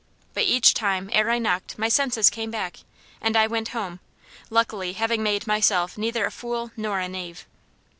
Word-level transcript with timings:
But 0.33 0.45
each 0.45 0.73
time 0.73 1.11
ere 1.13 1.29
I 1.29 1.37
knocked 1.37 1.77
my 1.77 1.87
senses 1.87 2.31
came 2.31 2.49
back, 2.49 2.77
and 3.21 3.37
I 3.37 3.45
went 3.45 3.67
home 3.67 3.99
luckily 4.49 4.93
having 4.93 5.21
made 5.21 5.45
myself 5.45 5.95
neither 5.95 6.25
a 6.25 6.31
fool 6.31 6.71
nor 6.75 6.97
a 6.99 7.07
knave." 7.07 7.45